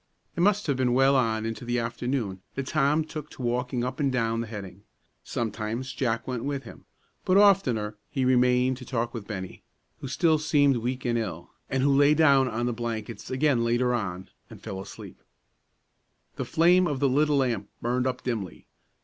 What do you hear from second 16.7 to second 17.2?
of the